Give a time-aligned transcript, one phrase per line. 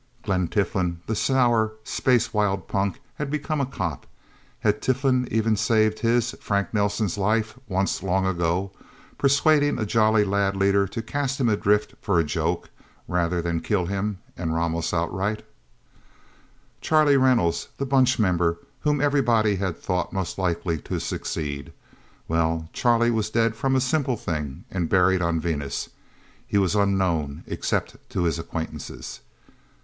[0.23, 4.07] Glen Tiflin the sour, space wild punk who had become a cop.
[4.61, 8.71] Had Tiflin even saved his Frank Nelsen's life, once, long ago,
[9.19, 12.71] persuading a Jolly Lad leader to cast him adrift for a joke,
[13.07, 15.45] rather than to kill him and Ramos outright...?
[16.81, 21.71] Charlie Reynolds the Bunch member whom everybody had thought most likely to succeed.
[22.27, 25.89] Well, Charlie was dead from a simple thing, and buried on Venus.
[26.47, 29.19] He was unknown except to his acquaintances.